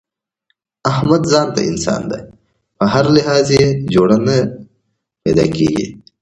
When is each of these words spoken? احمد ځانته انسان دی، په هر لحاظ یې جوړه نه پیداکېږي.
احمد 0.91 1.21
ځانته 1.31 1.61
انسان 1.69 2.01
دی، 2.11 2.21
په 2.77 2.83
هر 2.93 3.05
لحاظ 3.15 3.45
یې 3.57 3.65
جوړه 3.93 4.17
نه 4.27 4.37
پیداکېږي. 5.23 5.87